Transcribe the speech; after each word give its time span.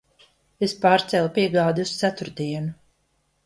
Es 0.67 0.73
pārcēlu 0.85 1.31
piegādi 1.37 1.87
uz 1.87 1.95
ceturtdienu. 2.01 2.77